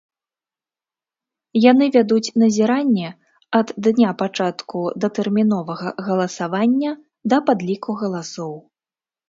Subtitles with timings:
[1.71, 3.09] Яны вядуць назіранне
[3.61, 6.91] ад дня пачатку датэрміновага галасавання
[7.31, 8.53] да падліку галасоў.